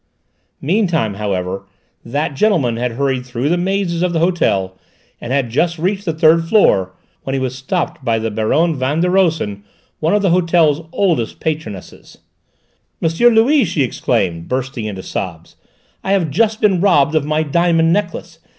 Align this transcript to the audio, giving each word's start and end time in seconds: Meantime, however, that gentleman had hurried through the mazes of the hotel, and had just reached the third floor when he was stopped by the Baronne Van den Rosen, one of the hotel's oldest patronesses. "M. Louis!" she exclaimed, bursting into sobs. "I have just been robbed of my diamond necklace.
Meantime, 0.61 1.13
however, 1.13 1.67
that 2.03 2.33
gentleman 2.33 2.75
had 2.75 2.93
hurried 2.93 3.23
through 3.23 3.49
the 3.49 3.55
mazes 3.55 4.01
of 4.01 4.13
the 4.13 4.19
hotel, 4.19 4.75
and 5.21 5.31
had 5.31 5.51
just 5.51 5.77
reached 5.77 6.05
the 6.05 6.11
third 6.13 6.43
floor 6.45 6.95
when 7.21 7.35
he 7.35 7.39
was 7.39 7.55
stopped 7.55 8.03
by 8.03 8.17
the 8.17 8.31
Baronne 8.31 8.75
Van 8.75 8.99
den 9.01 9.11
Rosen, 9.11 9.63
one 9.99 10.15
of 10.15 10.23
the 10.23 10.31
hotel's 10.31 10.87
oldest 10.91 11.39
patronesses. 11.39 12.17
"M. 12.99 13.09
Louis!" 13.35 13.63
she 13.63 13.83
exclaimed, 13.83 14.47
bursting 14.47 14.85
into 14.85 15.03
sobs. 15.03 15.55
"I 16.03 16.13
have 16.13 16.31
just 16.31 16.61
been 16.61 16.81
robbed 16.81 17.13
of 17.13 17.23
my 17.23 17.43
diamond 17.43 17.93
necklace. 17.93 18.39